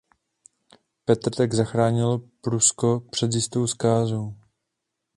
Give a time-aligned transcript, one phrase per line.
[1.05, 4.35] Petr tak zachránil Prusko před jistou zkázou.